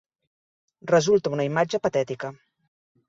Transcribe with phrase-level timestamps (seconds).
[0.91, 2.33] Resulta una imatge patètica.